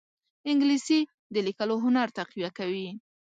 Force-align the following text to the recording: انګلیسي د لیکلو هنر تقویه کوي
انګلیسي 0.49 0.99
د 1.33 1.35
لیکلو 1.47 1.75
هنر 1.85 2.07
تقویه 2.17 2.49
کوي 2.57 2.87